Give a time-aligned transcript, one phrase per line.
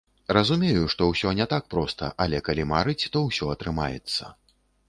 [0.35, 4.35] Разумею, што ўсё не так проста, але, калі марыць, то ўсё атрымаецца.